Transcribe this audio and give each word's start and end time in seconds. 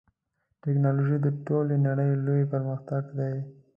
ټکنالوژي 0.61 1.17
د 1.21 1.27
ټولې 1.45 1.75
نړۍ 1.87 2.09
لوی 2.25 2.43
پرمختګ 2.53 3.03
دی. 3.17 3.35